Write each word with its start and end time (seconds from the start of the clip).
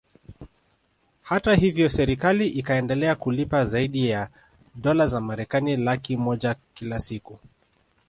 Hata 1.21 1.55
hivyo 1.55 1.89
serikali 1.89 2.47
ikaendelea 2.47 3.15
kulipa 3.15 3.65
zaidi 3.65 4.09
ya 4.09 4.29
dolar 4.75 5.07
za 5.07 5.21
Marekani 5.21 5.77
laki 5.77 6.17
moja 6.17 6.55
kila 6.73 6.99
siku 6.99 7.39